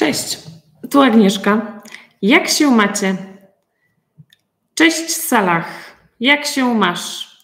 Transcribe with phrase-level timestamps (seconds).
[0.00, 0.38] Cześć,
[0.90, 1.82] tu Agnieszka.
[2.22, 3.16] Jak się macie?
[4.74, 5.68] Cześć Salah,
[6.20, 7.36] jak się masz?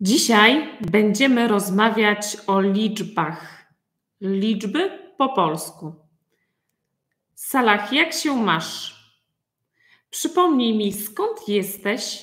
[0.00, 3.66] Dzisiaj będziemy rozmawiać o liczbach.
[4.20, 5.94] Liczby po polsku.
[7.34, 8.96] Salah, jak się masz?
[10.10, 12.22] Przypomnij mi, skąd jesteś?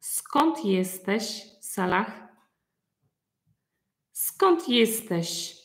[0.00, 2.28] Skąd jesteś, Salah?
[4.12, 5.61] Skąd jesteś?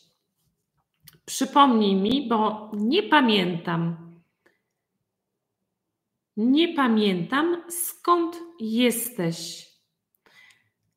[1.28, 3.98] Przypomnij mi, bo nie pamiętam.
[6.38, 9.68] Nie pamiętam, skąd jesteś.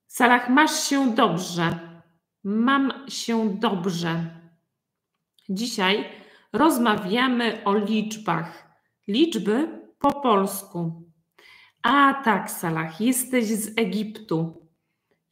[0.07, 1.79] Salah, masz się dobrze.
[2.45, 4.41] Mam się dobrze.
[5.49, 6.05] Dzisiaj
[6.53, 8.77] rozmawiamy o liczbach.
[9.09, 11.03] Liczby po polsku.
[11.83, 14.67] A tak, Salah, jesteś z Egiptu.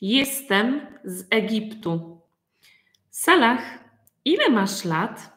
[0.01, 2.21] Jestem z Egiptu.
[3.11, 3.88] Salah,
[4.29, 5.33] Ile masz lat?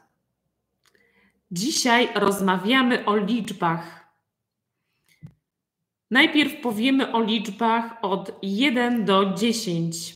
[1.52, 4.12] Dzisiaj rozmawiamy o liczbach.
[6.12, 10.16] Najpierw powiemy o liczbach od 1 do 10.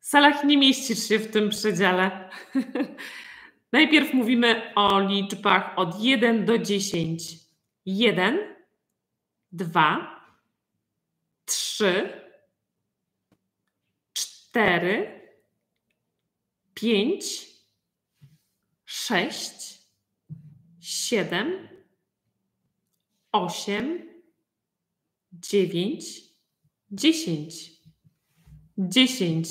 [0.00, 2.30] Salach nie mieścisz się w tym przedziale.
[3.72, 7.22] Najpierw mówimy o liczbach od 1 do 10.
[7.86, 8.38] 1,
[9.52, 10.20] 2,
[11.44, 12.22] 3,
[14.12, 15.19] 4,
[16.80, 17.46] pięć,
[18.84, 19.80] sześć,
[20.80, 21.68] siedem,
[23.32, 24.08] osiem,
[25.32, 26.04] dziewięć,
[26.90, 27.70] dziesięć.
[28.78, 29.48] Dziesięć.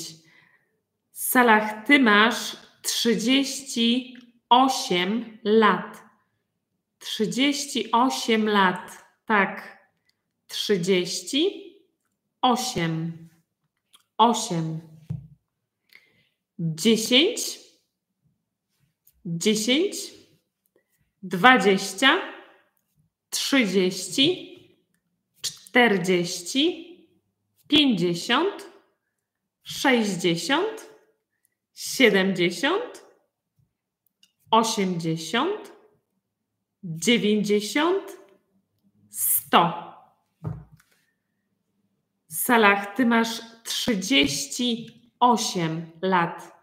[1.12, 4.16] Salah, ty masz trzydzieści
[4.48, 6.02] osiem lat.
[6.98, 9.04] Trzydzieści osiem lat.
[9.24, 9.80] Tak.
[10.46, 11.74] Trzydzieści
[12.42, 13.28] osiem.
[14.18, 14.89] Osiem
[16.60, 17.40] dziesięć,
[19.24, 19.96] dziesięć,
[21.22, 22.18] dwadzieścia,
[23.30, 24.50] trzydzieści,
[25.40, 26.86] czterdzieści,
[27.68, 28.66] pięćdziesiąt,
[29.62, 30.90] sześćdziesiąt,
[31.74, 33.04] siedemdziesiąt,
[34.50, 35.72] osiemdziesiąt,
[36.84, 38.16] dziewięćdziesiąt,
[39.10, 39.90] sto.
[42.28, 46.60] Salah, ty masz trzydzieści 8 lat.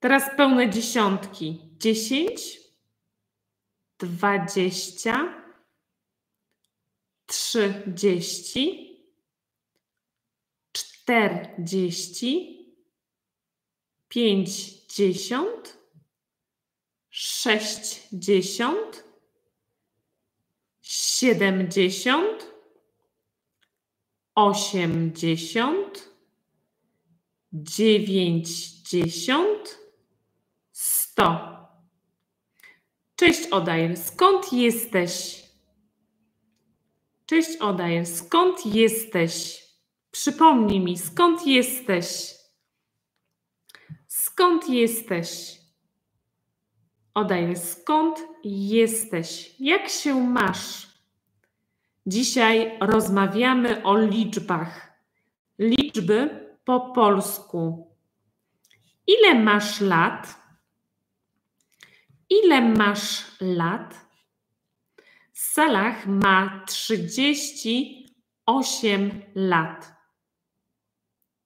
[0.00, 1.60] Teraz pełne dziesiątki.
[1.78, 2.60] 10,
[3.98, 5.44] 20,
[7.26, 8.92] 30,
[10.72, 12.74] 40,
[14.08, 15.78] 50,
[17.10, 19.12] 60,
[20.82, 22.52] 70,
[24.34, 26.11] 80,
[27.52, 29.78] dziewięćdziesiąt,
[30.72, 31.52] sto.
[33.16, 35.42] Cześć Odajer, skąd jesteś?
[37.26, 39.62] Cześć Odajer, skąd jesteś?
[40.10, 42.34] Przypomnij mi, skąd jesteś?
[44.08, 45.58] Skąd jesteś?
[47.14, 49.54] Odajer, skąd jesteś?
[49.60, 50.86] Jak się masz?
[52.06, 54.92] Dzisiaj rozmawiamy o liczbach.
[55.58, 57.92] Liczby po polsku.
[59.06, 60.38] Ile masz lat?
[62.28, 63.94] Ile masz lat?
[65.32, 69.92] Salah ma 38 lat.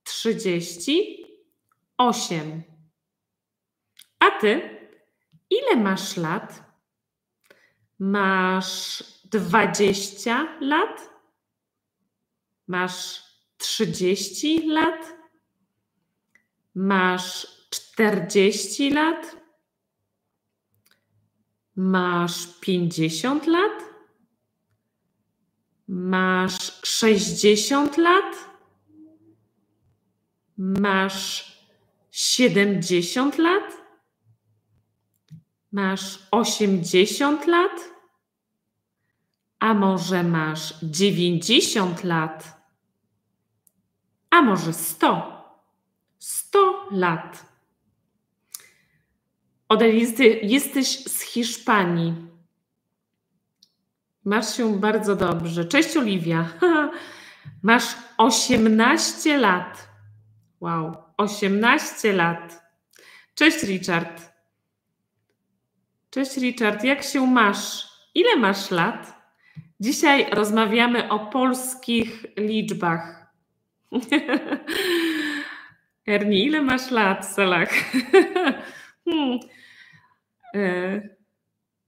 [0.02, 2.64] 38.
[4.18, 4.60] A ty?
[5.48, 6.62] Ile masz lat?
[7.98, 10.26] Masz 20
[10.60, 11.10] lat?
[12.64, 13.25] Masz
[13.56, 15.16] 30 lat?
[16.74, 19.36] Masz 40 lat?
[21.74, 23.82] Masz 50 lat?
[25.86, 28.50] Masz 60 lat?
[30.56, 31.44] Masz
[32.10, 33.86] 70 lat?
[35.70, 37.96] Masz 80 lat?
[39.58, 42.55] A może masz 90 lat?
[44.30, 45.36] A może 100.
[46.18, 47.46] 100 lat.
[49.68, 49.92] Odel,
[50.42, 52.14] jesteś z Hiszpanii.
[54.24, 55.64] Masz się bardzo dobrze.
[55.64, 56.48] Cześć, Oliwia.
[57.62, 59.88] Masz 18 lat.
[60.60, 62.62] Wow, 18 lat.
[63.34, 64.32] Cześć, Richard.
[66.10, 66.84] Cześć, Richard.
[66.84, 67.88] Jak się masz?
[68.14, 69.16] Ile masz lat?
[69.80, 73.15] Dzisiaj rozmawiamy o polskich liczbach.
[76.06, 77.68] Ernie, ile masz lat, Salah?
[79.06, 79.40] hmm.
[80.54, 81.16] Yy,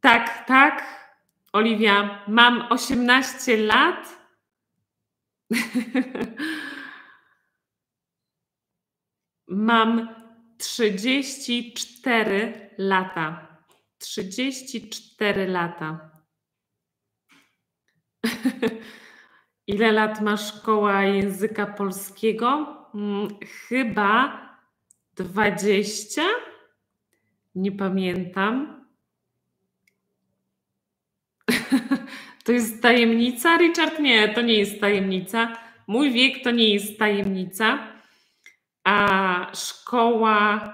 [0.00, 0.98] tak, tak.
[1.52, 4.18] Oliwia, mam 18 lat.
[9.48, 10.08] mam
[10.58, 13.58] 34 lata.
[13.98, 16.10] 34 lata.
[19.68, 22.76] Ile lat ma szkoła języka polskiego?
[22.92, 23.28] Hmm,
[23.68, 24.40] chyba
[25.16, 26.22] 20?
[27.54, 28.84] Nie pamiętam.
[32.44, 33.98] To jest tajemnica, Richard?
[33.98, 35.56] Nie, to nie jest tajemnica.
[35.86, 37.78] Mój wiek to nie jest tajemnica.
[38.84, 40.72] A szkoła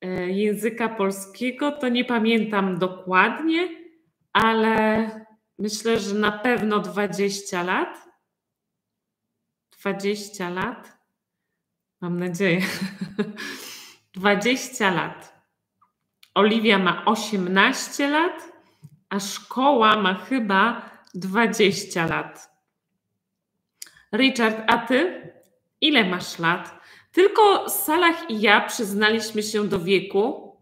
[0.00, 3.68] e, języka polskiego to nie pamiętam dokładnie,
[4.32, 5.10] ale
[5.58, 8.09] myślę, że na pewno 20 lat.
[9.80, 10.98] 20 lat.
[12.00, 12.60] Mam nadzieję.
[14.14, 15.40] 20 lat.
[16.34, 18.52] Oliwia ma 18 lat,
[19.08, 22.50] a szkoła ma chyba 20 lat.
[24.12, 25.32] Richard, a ty?
[25.80, 26.80] Ile masz lat?
[27.12, 30.56] Tylko Salah i ja przyznaliśmy się do wieku.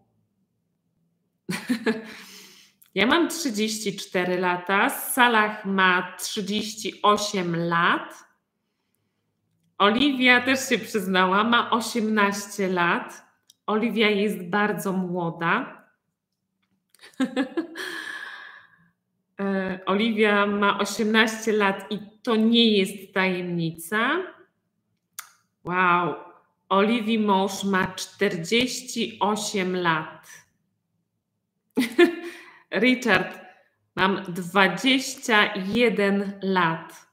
[2.95, 8.28] ja mam 34 lata, Salah ma 38 lat.
[9.79, 13.25] Oliwia też się przyznała, ma 18 lat.
[13.65, 15.83] Oliwia jest bardzo młoda.
[19.39, 24.17] E, Oliwia ma 18 lat i to nie jest tajemnica.
[25.63, 26.15] Wow.
[26.69, 30.27] Oliwii mąż ma 48 lat.
[32.81, 33.39] Richard,
[33.95, 37.08] mam 21 lat.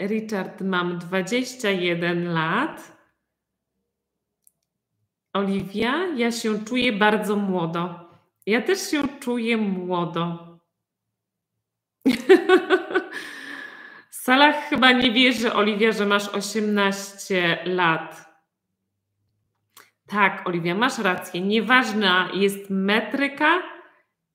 [0.00, 3.00] Richard, mam 21 lat.
[5.32, 8.10] Oliwia, ja się czuję bardzo młodo.
[8.46, 10.58] Ja też się czuję młodo.
[14.10, 18.30] Salah chyba nie wierzy, Oliwia, że masz 18 lat.
[20.06, 21.40] Tak, Oliwia, masz rację.
[21.40, 23.62] Nieważna jest metryka,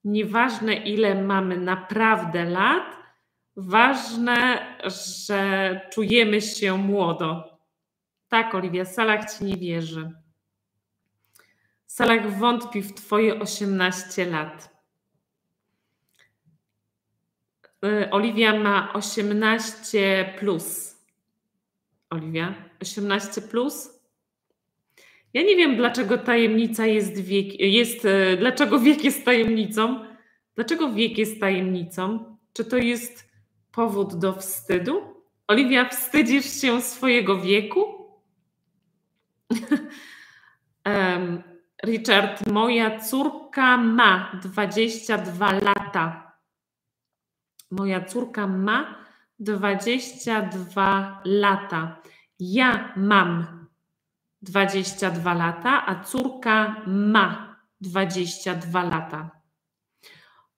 [0.04, 2.96] nieważne ile mamy naprawdę lat,
[3.56, 7.58] ważne, że czujemy się młodo.
[8.28, 10.12] Tak, Oliwia, Salah ci nie wierzy.
[11.86, 14.76] Salah wątpi w Twoje 18 lat.
[17.84, 20.96] Y, Oliwia ma 18 plus.
[22.10, 23.90] Oliwia, 18 plus?
[25.34, 30.04] Ja nie wiem, dlaczego tajemnica jest wiek, jest, y, dlaczego wiek jest tajemnicą.
[30.54, 32.36] Dlaczego wiek jest tajemnicą?
[32.52, 33.25] Czy to jest
[33.76, 35.22] powód do wstydu?
[35.48, 37.84] Oliwia, wstydzisz się swojego wieku?
[41.84, 46.32] Richard, moja córka ma 22 lata.
[47.70, 49.04] Moja córka ma
[49.38, 52.02] 22 lata.
[52.38, 53.66] Ja mam
[54.42, 59.30] 22 lata, a córka ma 22 lata.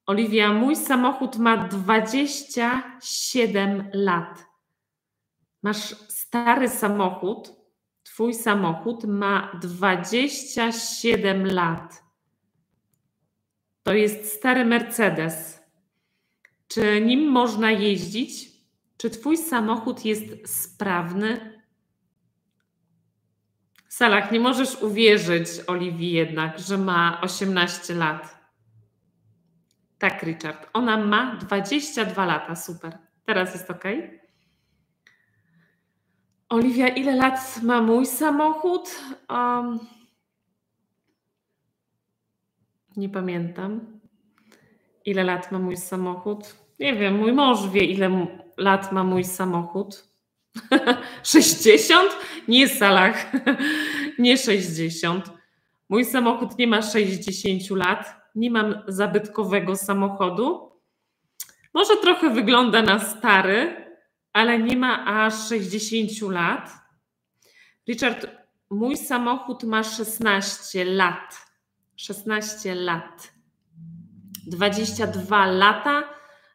[0.09, 4.47] Oliwia, mój samochód ma 27 lat.
[5.63, 7.59] Masz stary samochód,
[8.03, 12.03] Twój samochód ma 27 lat.
[13.83, 15.61] To jest stary Mercedes.
[16.69, 18.51] Czy nim można jeździć?
[18.97, 21.61] Czy Twój samochód jest sprawny?
[23.89, 28.38] Salach, nie możesz uwierzyć Oliwii jednak, że ma 18 lat.
[29.99, 30.67] Tak, Richard.
[30.73, 32.55] Ona ma 22 lata.
[32.55, 32.99] Super.
[33.25, 33.85] Teraz jest ok?
[36.49, 39.03] Oliwia, ile lat ma mój samochód?
[39.31, 39.79] Um,
[42.97, 44.01] nie pamiętam.
[45.05, 46.57] Ile lat ma mój samochód?
[46.81, 48.27] Nie wiem, mój mąż wie, ile
[48.57, 50.09] lat ma mój samochód.
[51.23, 52.17] 60?
[52.49, 53.33] Nie salach.
[54.19, 55.31] nie 60.
[55.89, 58.18] Mój samochód nie ma 60 lat.
[58.35, 60.73] Nie mam zabytkowego samochodu.
[61.75, 63.85] Może trochę wygląda na stary,
[64.33, 66.71] ale nie ma aż 60 lat.
[67.89, 68.27] Richard,
[68.71, 71.47] mój samochód ma 16 lat.
[71.97, 73.33] 16 lat.
[74.47, 76.03] 22 lata,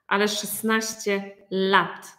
[0.08, 2.18] ale 16 lat.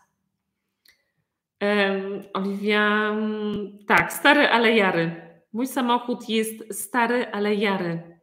[1.61, 5.25] Um, Oliwia, mm, tak, stary, ale jary.
[5.53, 8.13] Mój samochód jest stary, ale jary.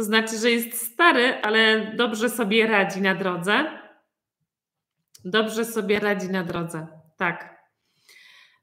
[0.00, 3.64] To znaczy, że jest stary, ale dobrze sobie radzi na drodze.
[5.24, 6.86] Dobrze sobie radzi na drodze.
[7.16, 7.64] Tak.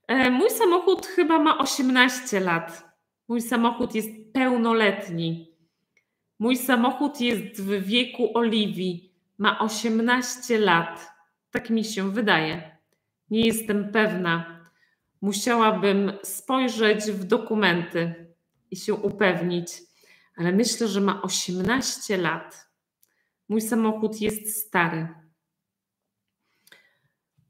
[0.07, 2.95] E, mój samochód chyba ma 18 lat.
[3.27, 5.55] Mój samochód jest pełnoletni.
[6.39, 9.13] Mój samochód jest w wieku Oliwii.
[9.37, 11.11] Ma 18 lat.
[11.51, 12.77] Tak mi się wydaje.
[13.29, 14.61] Nie jestem pewna.
[15.21, 18.33] Musiałabym spojrzeć w dokumenty
[18.71, 19.86] i się upewnić,
[20.37, 22.69] ale myślę, że ma 18 lat.
[23.49, 25.07] Mój samochód jest stary.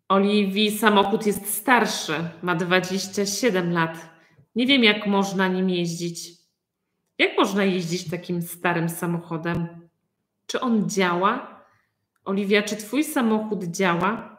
[0.10, 4.10] Oliwii samochód jest starszy, ma 27 lat.
[4.56, 6.30] Nie wiem, jak można nim jeździć.
[7.18, 9.90] Jak można jeździć takim starym samochodem?
[10.46, 11.64] Czy on działa?
[12.26, 14.38] Oliwia, czy twój samochód działa?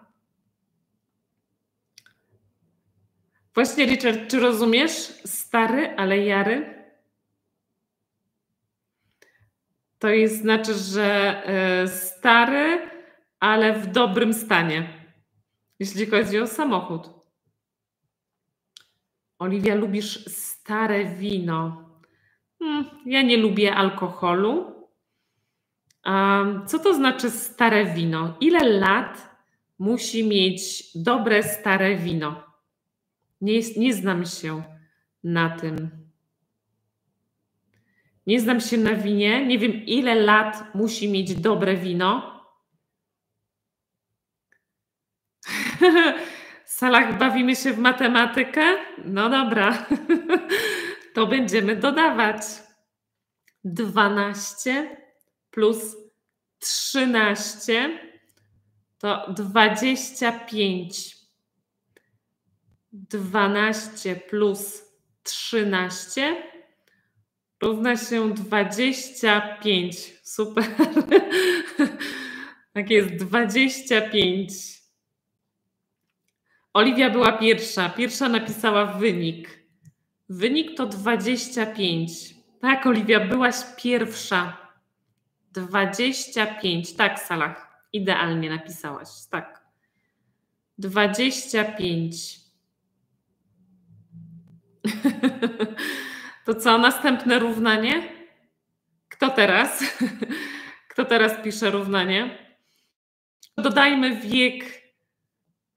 [3.55, 4.93] Właśnie, Richard, czy rozumiesz?
[5.25, 6.78] Stary, ale jary?
[9.99, 12.91] To jest znaczy, że e, stary,
[13.41, 14.89] ale w dobrym stanie,
[15.79, 17.11] jeśli chodzi o samochód.
[19.39, 21.89] Oliwia, lubisz stare wino.
[22.59, 24.79] Hmm, ja nie lubię alkoholu.
[26.67, 28.37] Co to znaczy stare wino?
[28.41, 29.39] Ile lat
[29.79, 32.43] musi mieć dobre stare wino?
[33.41, 34.63] Nie, nie znam się
[35.25, 36.08] na tym.
[38.29, 39.47] Nie znam się na winie.
[39.47, 42.41] Nie wiem, ile lat musi mieć dobre wino.
[46.65, 48.63] salach bawimy się w matematykę?
[49.05, 49.87] No dobra,
[51.15, 52.43] to będziemy dodawać.
[53.65, 54.97] 12
[55.51, 55.97] plus
[56.59, 57.99] 13
[58.99, 61.17] to 25.
[62.93, 64.85] 12 plus
[65.23, 66.58] 13
[67.63, 69.97] równa się 25.
[70.23, 70.65] Super.
[72.73, 74.53] Tak jest, 25.
[76.75, 77.89] Oliwia była pierwsza.
[77.89, 79.65] Pierwsza napisała wynik.
[80.29, 82.35] Wynik to 25.
[82.61, 84.57] Tak, Oliwia, byłaś pierwsza.
[85.53, 86.93] 25.
[86.93, 87.83] Tak, Salah.
[87.93, 89.09] Idealnie napisałaś.
[89.31, 89.65] Tak.
[90.79, 92.41] 25.
[96.49, 98.09] To co, następne równanie?
[99.09, 99.85] Kto teraz?
[100.91, 102.39] Kto teraz pisze równanie?
[103.57, 104.79] Dodajmy wiek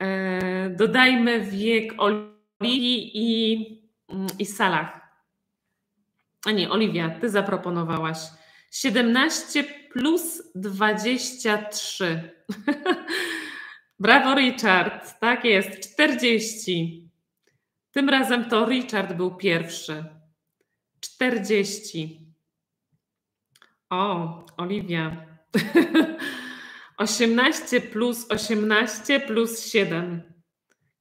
[0.01, 3.62] E, dodajmy wiek Oliwii i,
[4.40, 5.01] i Salah.
[6.46, 8.18] A nie, Oliwia, ty zaproponowałaś.
[8.72, 12.32] 17 plus 23.
[14.00, 15.20] Brawo, Richard.
[15.20, 17.10] Tak jest, 40.
[17.92, 20.21] Tym razem to Richard był pierwszy.
[21.01, 22.34] 40.
[23.89, 25.25] O, Oliwia.
[26.98, 30.22] 18 plus 18 plus 7.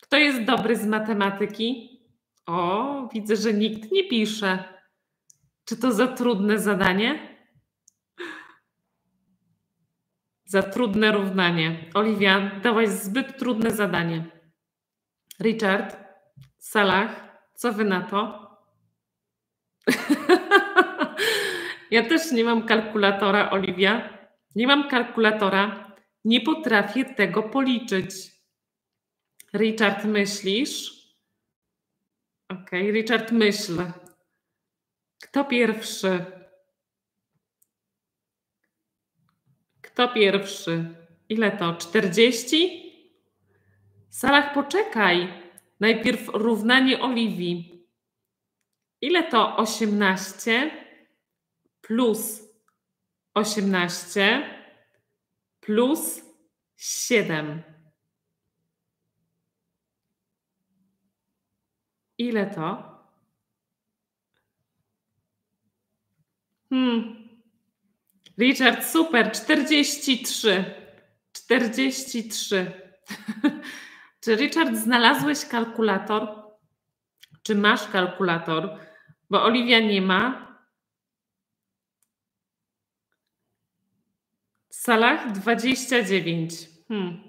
[0.02, 2.00] Kto jest dobry z matematyki?
[2.46, 4.64] O, widzę, że nikt nie pisze.
[5.64, 7.36] Czy to za trudne zadanie?
[10.44, 11.90] Za trudne równanie.
[11.94, 14.30] Oliwia, dałaś zbyt trudne zadanie.
[15.40, 15.96] Richard,
[16.58, 18.49] Salah, co wy na to?
[21.90, 24.18] ja też nie mam kalkulatora, Oliwia.
[24.54, 25.94] Nie mam kalkulatora.
[26.24, 28.14] Nie potrafię tego policzyć.
[29.54, 30.92] Richard, myślisz?
[32.48, 33.82] Okej, okay, Richard, myśl.
[35.22, 36.24] Kto pierwszy?
[39.82, 40.94] Kto pierwszy?
[41.28, 41.74] Ile to?
[41.74, 42.92] 40?
[44.08, 45.28] Salah, poczekaj.
[45.80, 47.79] Najpierw równanie Oliwii.
[49.00, 50.70] Ile to 18
[51.80, 52.42] plus
[53.34, 54.42] 18
[55.60, 56.20] plus
[56.76, 57.62] 7.
[62.18, 62.90] Ile to?
[66.70, 67.28] Hmm.
[68.38, 70.64] Richard, super, 43.
[71.32, 72.72] 43.
[74.20, 76.28] Czy Richard znalazłeś kalkulator?
[77.42, 78.89] Czy masz kalkulator?
[79.30, 80.50] Bo Oliwia nie ma.
[84.70, 86.68] Salah 29.
[86.88, 87.20] Hmm.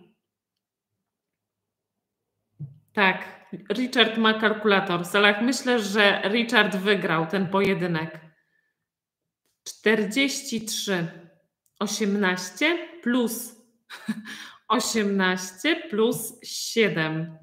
[2.93, 5.05] Tak, Richard ma kalkulator.
[5.05, 8.19] Salah, myślę, że Richard wygrał ten pojedynek.
[9.63, 11.07] 43.
[11.79, 13.55] 18 plus
[14.67, 17.37] 18 plus 7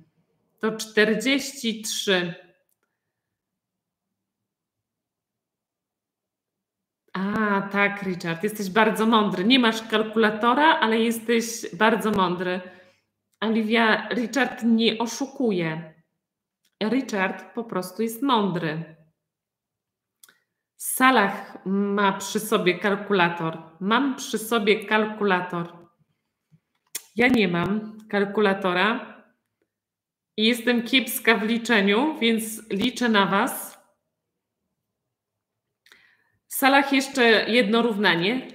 [0.60, 2.48] to 43.
[7.18, 9.44] A, tak, Richard, jesteś bardzo mądry.
[9.44, 12.60] Nie masz kalkulatora, ale jesteś bardzo mądry.
[13.40, 15.94] Olivia, Richard nie oszukuje.
[16.82, 18.96] Richard po prostu jest mądry.
[20.76, 23.58] Salah ma przy sobie kalkulator.
[23.80, 25.88] Mam przy sobie kalkulator.
[27.16, 29.16] Ja nie mam kalkulatora
[30.37, 33.77] i jestem kiepska w liczeniu, więc liczę na Was.
[36.58, 38.48] Salah jeszcze jedno równanie.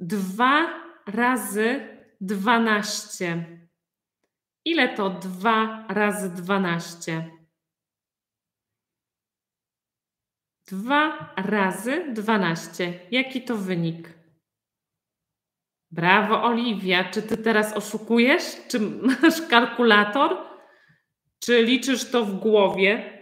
[0.00, 3.44] Dwa razy dwanaście.
[4.64, 7.30] Ile to dwa razy dwanaście?
[10.66, 13.00] Dwa razy dwanaście.
[13.10, 14.08] Jaki to wynik?
[15.90, 17.04] Brawo, Oliwia.
[17.04, 18.44] Czy ty teraz oszukujesz?
[18.68, 20.36] Czy masz kalkulator?
[21.38, 23.18] Czy liczysz to w głowie?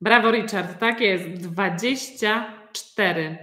[0.00, 0.78] Brawo, Richard.
[0.78, 1.28] Tak jest.
[1.28, 3.38] Dwadzieścia cztery.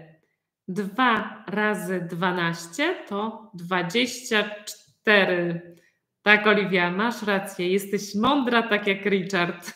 [0.67, 5.75] Dwa razy dwanaście to dwadzieścia cztery.
[6.21, 7.69] Tak, Oliwia, masz rację.
[7.69, 9.73] Jesteś mądra, tak jak Richard.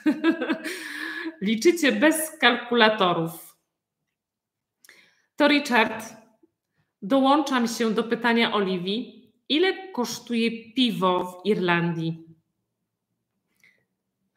[1.41, 3.57] Liczycie bez kalkulatorów.
[5.35, 6.05] To Richard,
[7.01, 9.33] dołączam się do pytania Oliwii.
[9.49, 12.23] Ile kosztuje piwo w Irlandii?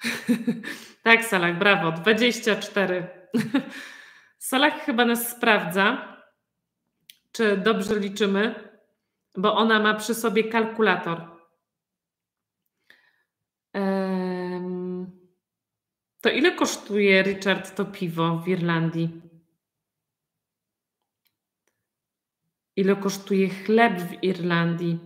[1.03, 3.09] tak, Salach, brawo, 24.
[4.39, 6.17] Salach chyba nas sprawdza,
[7.33, 8.71] czy dobrze liczymy,
[9.37, 11.37] bo ona ma przy sobie kalkulator.
[16.21, 19.21] To ile kosztuje, Richard, to piwo w Irlandii?
[22.77, 24.99] Ile kosztuje chleb w Irlandii?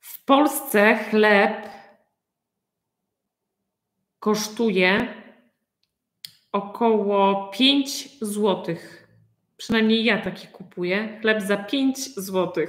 [0.00, 1.68] W Polsce chleb
[4.18, 5.17] kosztuje
[6.64, 8.76] około 5 zł.
[9.56, 11.18] Przynajmniej ja taki kupuję.
[11.20, 12.66] Chleb za 5 zł.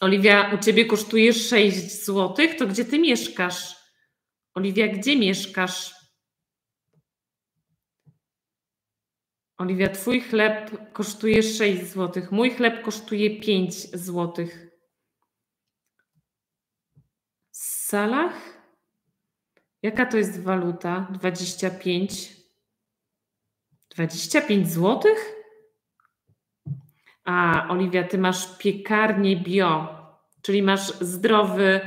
[0.00, 2.46] Oliwia, u ciebie kosztuje 6 zł.
[2.58, 3.76] To gdzie ty mieszkasz?
[4.54, 5.94] Oliwia, gdzie mieszkasz?
[9.58, 12.22] Oliwia, twój chleb kosztuje 6 zł.
[12.30, 14.46] Mój chleb kosztuje 5 zł.
[17.50, 18.57] Salach?
[19.82, 21.08] Jaka to jest waluta?
[21.10, 22.36] 25.
[23.90, 25.12] 25 zł?
[27.24, 29.98] A, Oliwia, ty masz piekarnię bio,
[30.42, 31.80] czyli masz zdrowy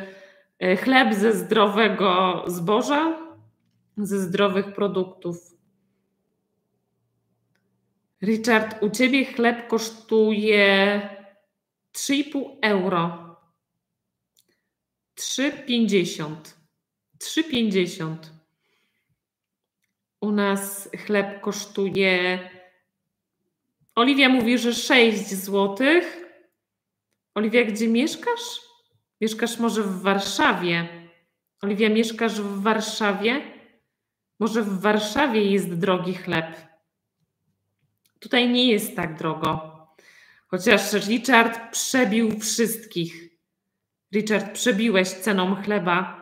[0.62, 3.18] E, chleb ze zdrowego zboża,
[3.98, 5.58] ze zdrowych produktów.
[8.24, 11.02] Richard, u ciebie chleb kosztuje
[11.94, 13.36] 3,5 euro.
[15.20, 16.36] 3,50.
[17.22, 18.16] 3,50.
[20.22, 22.40] U nas chleb kosztuje.
[23.96, 25.78] Oliwia mówi, że 6 zł.
[27.36, 28.62] Oliwia, gdzie mieszkasz?
[29.22, 30.88] Mieszkasz może w Warszawie.
[31.62, 33.42] Oliwia, mieszkasz w Warszawie?
[34.40, 36.56] Może w Warszawie jest drogi chleb.
[38.20, 39.72] Tutaj nie jest tak drogo.
[40.48, 43.30] Chociaż Richard przebił wszystkich.
[44.14, 46.21] Richard, przebiłeś ceną chleba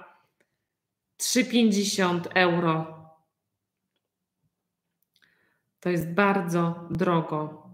[1.19, 2.99] 3,50 euro.
[5.79, 7.69] To jest bardzo drogo.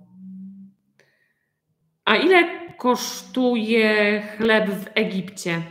[2.05, 5.61] A ile kosztuje chleb w Egipcie?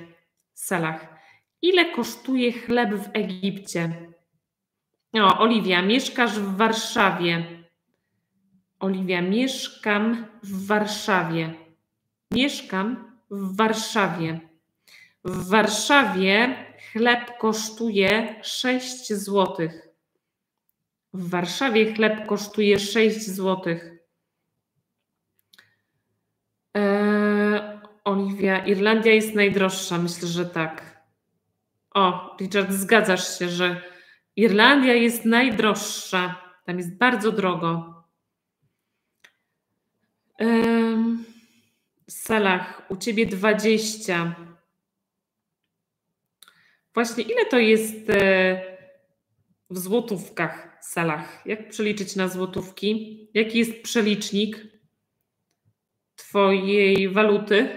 [0.55, 1.15] Salah.
[1.63, 4.13] Ile kosztuje chleb w Egipcie?
[5.15, 7.47] O, Oliwia, mieszkasz w Warszawie.
[8.81, 11.55] Oliwia, mieszkam w Warszawie.
[12.31, 14.41] Mieszkam w Warszawie.
[15.25, 16.57] W Warszawie
[16.95, 19.69] chleb kosztuje 6 zł.
[21.13, 23.91] W Warszawie chleb kosztuje 6 złotych.
[26.75, 27.61] Eee,
[28.05, 31.05] Oliwia, Irlandia jest najdroższa, myślę, że tak.
[31.95, 33.83] O, Richard, zgadzasz się, że
[34.37, 36.53] Irlandia jest najdroższa.
[36.67, 37.95] Tam jest bardzo drogo.
[40.39, 41.17] Eee,
[42.09, 44.44] Salah, u ciebie 20.
[46.95, 48.61] Właśnie ile to jest e,
[49.71, 51.47] w złotówkach, Salah?
[51.47, 53.29] Jak przeliczyć na złotówki?
[53.35, 54.67] Jaki jest przelicznik?
[56.17, 57.69] Twojej waluty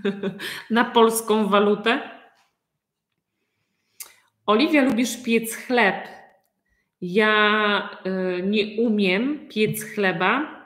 [0.70, 2.10] na polską walutę?
[4.46, 6.08] Oliwia, lubisz piec chleb.
[7.00, 7.90] Ja
[8.38, 10.64] y, nie umiem piec chleba.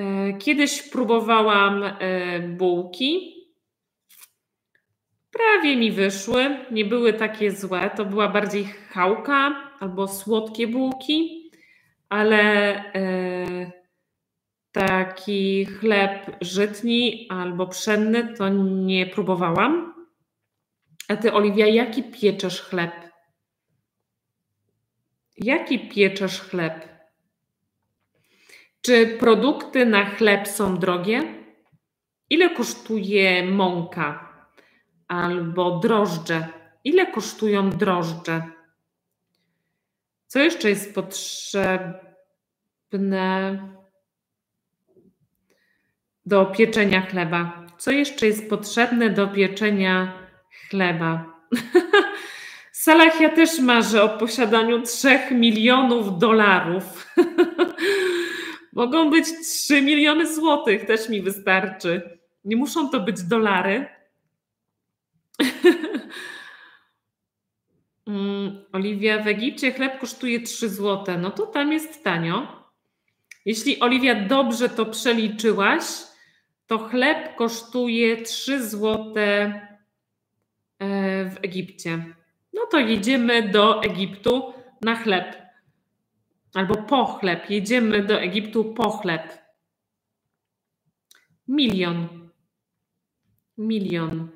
[0.00, 1.84] Y, kiedyś próbowałam
[2.48, 3.33] bułki.
[5.34, 7.90] Prawie mi wyszły, nie były takie złe.
[7.96, 11.50] To była bardziej chałka albo słodkie bułki,
[12.08, 12.82] ale
[14.72, 19.94] taki chleb żytni albo pszenny to nie próbowałam.
[21.08, 22.92] A ty, Oliwia, jaki pieczesz chleb?
[25.36, 26.88] Jaki pieczesz chleb?
[28.82, 31.22] Czy produkty na chleb są drogie?
[32.30, 34.33] Ile kosztuje mąka
[35.22, 36.48] albo drożdże?
[36.84, 38.42] Ile kosztują drożdże?
[40.26, 42.08] Co jeszcze jest potrzebne
[46.26, 47.66] do pieczenia chleba?
[47.78, 50.12] Co jeszcze jest potrzebne do pieczenia
[50.70, 51.24] chleba?
[52.72, 57.14] Salah ja też marzę o posiadaniu 3 milionów dolarów.
[58.72, 62.18] Mogą być 3 miliony złotych, też mi wystarczy.
[62.44, 63.86] Nie muszą to być dolary.
[68.06, 71.18] mm, Oliwia, w Egipcie chleb kosztuje 3 złote.
[71.18, 72.64] No to tam jest tanio.
[73.44, 75.84] Jeśli Oliwia dobrze to przeliczyłaś,
[76.66, 79.30] to chleb kosztuje 3 złote
[80.78, 82.14] e, w Egipcie.
[82.52, 85.44] No to jedziemy do Egiptu na chleb.
[86.54, 87.50] Albo po chleb.
[87.50, 89.38] Jedziemy do Egiptu po chleb.
[91.48, 92.30] Milion.
[93.58, 94.28] Milion.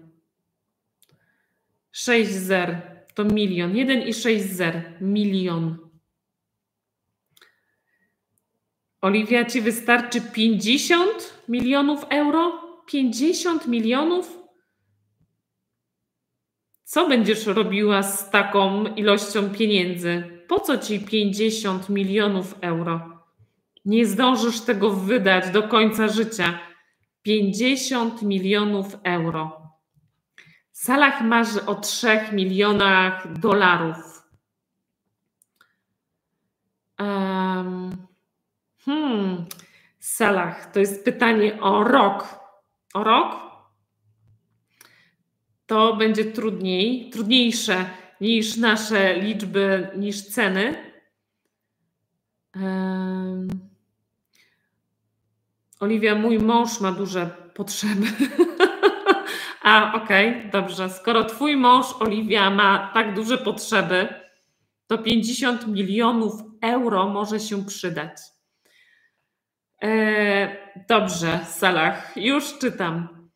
[1.98, 2.82] Sześć zer
[3.14, 3.76] to milion.
[3.76, 4.82] Jeden i sześć zer.
[5.00, 5.78] Milion.
[9.00, 12.52] Oliwia, ci wystarczy 50 milionów euro?
[12.86, 14.38] 50 milionów?
[16.84, 20.42] Co będziesz robiła z taką ilością pieniędzy?
[20.48, 23.24] Po co ci 50 milionów euro?
[23.84, 26.58] Nie zdążysz tego wydać do końca życia.
[27.22, 29.67] 50 milionów euro.
[30.78, 34.22] Salah marzy o 3 milionach dolarów.
[36.98, 38.06] Um,
[38.84, 39.46] hmm,
[39.98, 42.40] Salah, to jest pytanie o rok.
[42.94, 43.36] O rok?
[45.66, 50.92] To będzie trudniej, trudniejsze niż nasze liczby, niż ceny.
[52.54, 53.48] Um,
[55.80, 58.06] Oliwia, mój mąż ma duże potrzeby.
[59.68, 60.90] A, okej, okay, dobrze.
[60.90, 64.08] Skoro twój mąż, Oliwia, ma tak duże potrzeby,
[64.86, 68.18] to 50 milionów euro może się przydać.
[69.82, 70.56] E,
[70.88, 73.28] dobrze, Salah, już czytam.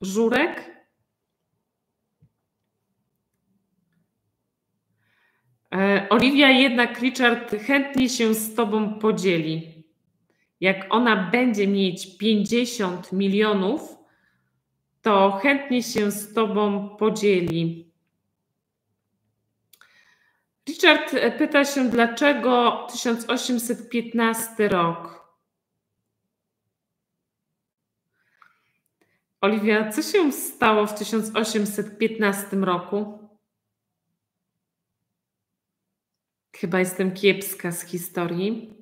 [0.00, 0.70] Żurek.
[5.74, 9.82] E, Oliwia jednak Richard chętnie się z Tobą podzieli
[10.62, 13.96] jak ona będzie mieć 50 milionów,
[15.02, 17.91] to chętnie się z Tobą podzieli.
[20.68, 25.22] Richard pyta się, dlaczego 1815 rok?
[29.40, 33.18] Oliwia, co się stało w 1815 roku?
[36.56, 38.74] Chyba jestem kiepska z historii.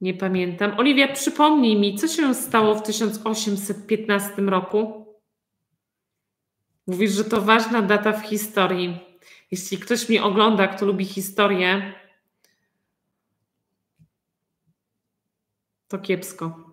[0.00, 0.78] Nie pamiętam.
[0.78, 5.06] Oliwia, przypomnij mi, co się stało w 1815 roku?
[6.86, 9.11] Mówisz, że to ważna data w historii.
[9.52, 11.94] Jeśli ktoś mnie ogląda, kto lubi historię,
[15.88, 16.72] to kiepsko.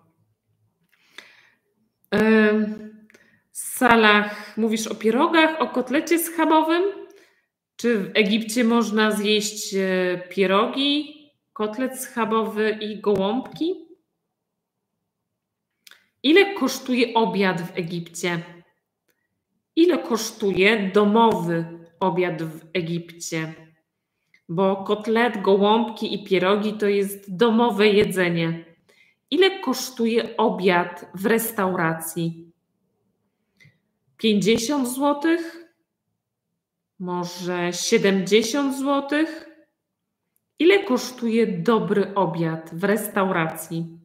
[3.50, 6.82] W salach mówisz o pierogach, o kotlecie schabowym?
[7.76, 11.20] Czy w Egipcie można zjeść e, pierogi?
[11.52, 13.74] kotlet schabowy i gołąbki.
[16.22, 18.42] Ile kosztuje obiad w Egipcie?
[19.76, 23.54] Ile kosztuje domowy obiad w Egipcie?
[24.48, 28.64] Bo kotlet, gołąbki i pierogi to jest domowe jedzenie.
[29.30, 32.52] Ile kosztuje obiad w restauracji?
[34.16, 35.36] 50 zł?
[36.98, 39.26] Może 70 zł?
[40.58, 43.98] Ile kosztuje dobry obiad w restauracji?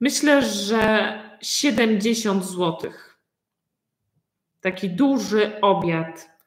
[0.00, 2.92] Myślę, że 70 zł.
[4.60, 6.39] Taki duży obiad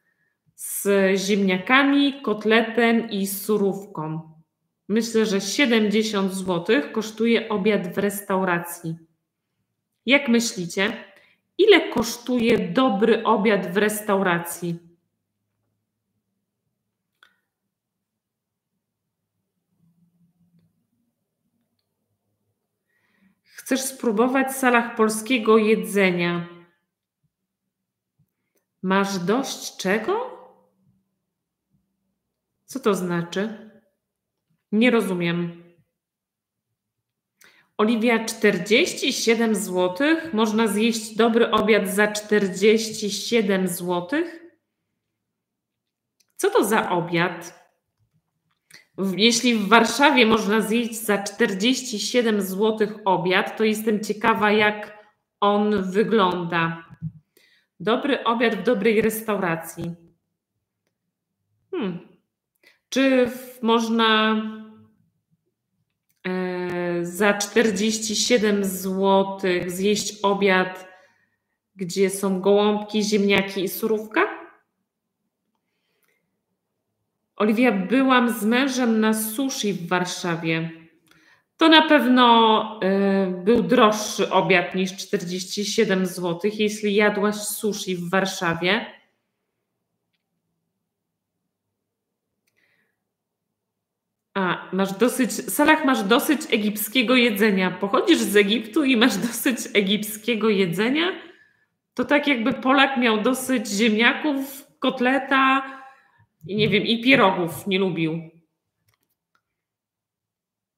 [0.54, 0.86] z
[1.16, 4.32] ziemniakami, kotletem i surówką.
[4.88, 8.96] Myślę, że 70 zł kosztuje obiad w restauracji.
[10.06, 11.04] Jak myślicie,
[11.58, 14.78] ile kosztuje dobry obiad w restauracji?
[23.42, 26.46] Chcesz spróbować w salach polskiego jedzenia?
[28.82, 30.33] Masz dość czego?
[32.74, 33.70] Co to znaczy?
[34.72, 35.62] Nie rozumiem.
[37.78, 40.16] Oliwia, 47 zł?
[40.32, 44.08] Można zjeść dobry obiad za 47 zł?
[46.36, 47.68] Co to za obiad?
[49.16, 55.04] Jeśli w Warszawie można zjeść za 47 zł obiad, to jestem ciekawa, jak
[55.40, 56.84] on wygląda.
[57.80, 59.94] Dobry obiad w dobrej restauracji.
[61.70, 62.13] Hmm.
[62.94, 63.30] Czy
[63.62, 64.36] można
[66.26, 70.88] e, za 47 zł zjeść obiad,
[71.76, 74.20] gdzie są gołąbki, ziemniaki i surówka?
[77.36, 80.70] Oliwia, byłam z mężem na sushi w Warszawie.
[81.56, 88.86] To na pewno y, był droższy obiad niż 47 zł, jeśli jadłaś sushi w Warszawie.
[94.34, 97.70] A, masz dosyć, Salach, masz dosyć egipskiego jedzenia.
[97.70, 101.12] Pochodzisz z Egiptu i masz dosyć egipskiego jedzenia?
[101.94, 105.62] To tak jakby Polak miał dosyć ziemniaków, kotleta,
[106.46, 108.30] i nie wiem, i pierogów nie lubił.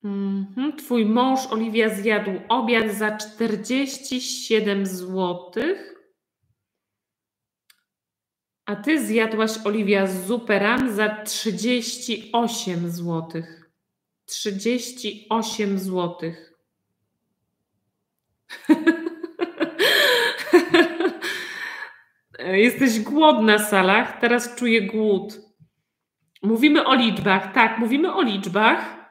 [0.05, 0.77] Mhm.
[0.77, 5.53] Twój mąż, Oliwia, zjadł obiad za 47 zł.
[8.67, 13.43] A ty zjadłaś, Oliwia, zupę ran za 38 zł.
[14.27, 16.33] 38 zł.
[22.39, 24.21] Jesteś głodna, Salach.
[24.21, 25.41] Teraz czuję głód.
[26.43, 29.11] Mówimy o liczbach, tak, mówimy o liczbach,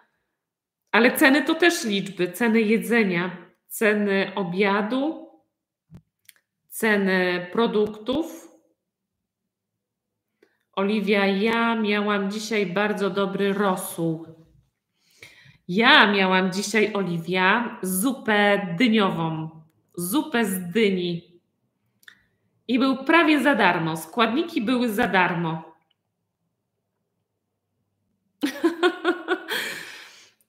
[0.91, 2.31] ale ceny to też liczby.
[2.31, 3.37] Ceny jedzenia,
[3.67, 5.29] ceny obiadu,
[6.67, 8.54] ceny produktów.
[10.75, 14.25] Oliwia, ja miałam dzisiaj bardzo dobry rosół.
[15.67, 19.49] Ja miałam dzisiaj, Oliwia, zupę dyniową,
[19.95, 21.41] zupę z dyni.
[22.67, 23.97] I był prawie za darmo.
[23.97, 25.75] Składniki były za darmo.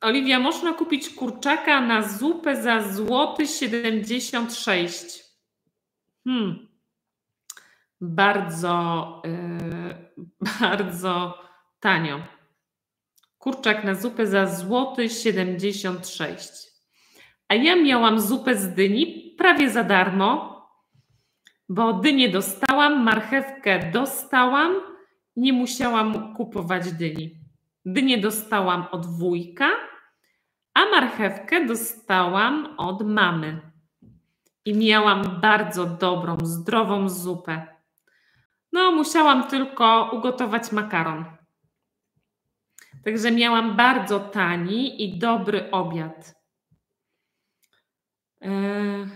[0.01, 5.25] Oliwia, można kupić kurczaka na zupę za złoty 76.
[6.25, 6.66] Hmm.
[8.01, 10.27] Bardzo, yy,
[10.61, 11.39] bardzo
[11.81, 12.21] tanio.
[13.39, 16.49] Kurczak na zupę za złoty 76.
[17.49, 20.57] A ja miałam zupę z dyni prawie za darmo,
[21.69, 24.75] bo dynię dostałam, marchewkę dostałam,
[25.37, 27.31] nie musiałam kupować dyni.
[27.85, 29.71] Dynię dostałam od wujka,
[30.75, 33.61] a marchewkę dostałam od mamy.
[34.65, 37.76] I miałam bardzo dobrą, zdrową zupę.
[38.77, 41.25] No, musiałam tylko ugotować makaron.
[43.05, 46.35] Także miałam bardzo tani i dobry obiad.
[48.41, 49.07] Eee,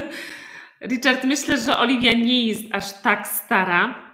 [0.90, 4.10] Richard, myślę, że Oliwia nie jest aż tak stara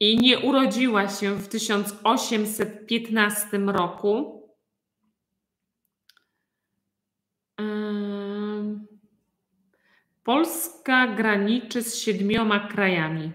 [0.00, 4.42] i nie urodziła się w 1815 roku.
[10.26, 13.32] Polska graniczy z siedmioma krajami,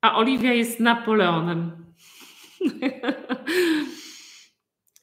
[0.00, 1.94] a Oliwia jest Napoleonem.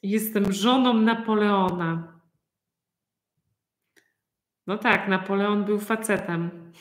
[0.04, 2.22] Jestem żoną Napoleona.
[4.68, 6.72] No tak, Napoleon był facetem.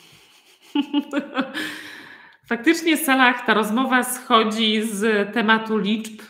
[2.49, 6.21] Faktycznie, Salah, ta rozmowa schodzi z tematu liczb.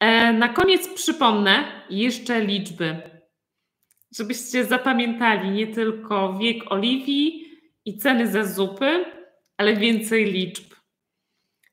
[0.00, 3.17] E, na koniec przypomnę jeszcze liczby.
[4.16, 7.48] Żebyście zapamiętali nie tylko wiek Oliwii
[7.84, 9.04] i ceny za zupy,
[9.56, 10.74] ale więcej liczb.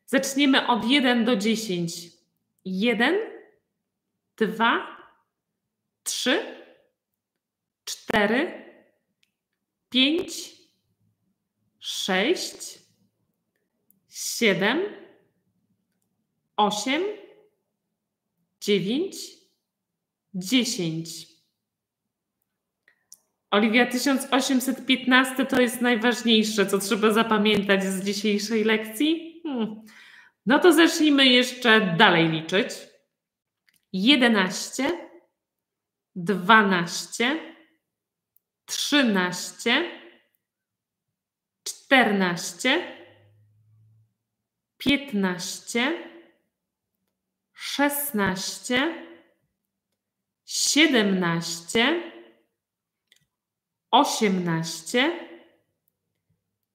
[0.05, 2.15] Zaczniemy od 1 do 10.
[2.65, 3.15] 1,
[4.37, 4.97] 2,
[6.03, 6.61] 3,
[7.85, 8.65] 4,
[9.89, 10.53] 5,
[11.79, 12.79] 6,
[14.09, 14.81] 7,
[16.57, 17.03] 8,
[18.61, 19.15] 9,
[20.33, 21.34] 10.
[23.51, 29.41] Oliwia, 1815 to jest najważniejsze, co trzeba zapamiętać z dzisiejszej lekcji?
[29.43, 29.81] Hmm.
[30.45, 32.67] No to zacznijmy jeszcze dalej liczyć.
[33.93, 34.91] 11,
[36.15, 37.39] 12,
[38.65, 39.91] 13,
[41.63, 42.95] 14,
[44.77, 45.97] 15,
[47.53, 49.05] 16,
[50.45, 52.14] 17,
[53.99, 55.19] osiemnaście,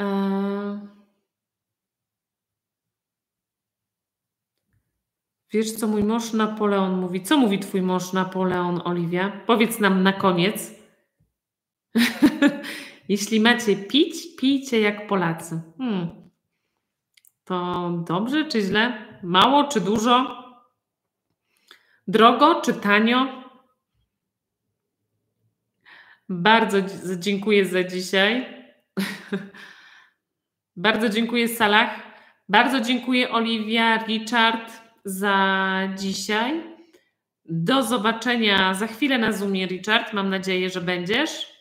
[0.00, 0.06] E,
[5.52, 7.22] wiesz, co mój mąż Napoleon mówi?
[7.22, 9.42] Co mówi twój mąż Napoleon, Oliwia?
[9.46, 10.74] Powiedz nam na koniec.
[13.08, 15.60] Jeśli macie pić, pijcie jak Polacy.
[15.78, 16.19] Hmm.
[17.50, 19.06] To dobrze czy źle?
[19.22, 20.44] Mało czy dużo?
[22.08, 23.44] Drogo czy tanio?
[26.28, 26.78] Bardzo
[27.18, 28.46] dziękuję za dzisiaj.
[30.76, 31.90] Bardzo dziękuję Salah.
[32.48, 34.72] Bardzo dziękuję Oliwia, Richard
[35.04, 36.62] za dzisiaj.
[37.44, 40.12] Do zobaczenia za chwilę na Zoomie, Richard.
[40.12, 41.52] Mam nadzieję, że będziesz.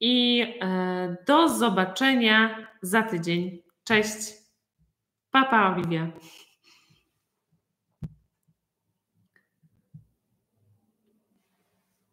[0.00, 3.62] I e, do zobaczenia za tydzień.
[3.84, 4.37] Cześć.
[5.32, 6.12] Papa, Olivia.